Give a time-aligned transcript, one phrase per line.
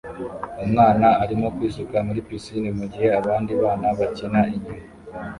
[0.65, 4.83] Umwana arimo kwisuka muri pisine mugihe abandi bana bakina inyuma